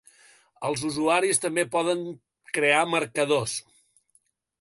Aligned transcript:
Els 0.69 0.85
usuaris 0.87 1.39
també 1.43 1.65
poden 1.75 2.01
crear 2.59 2.81
marcadors. 2.95 3.55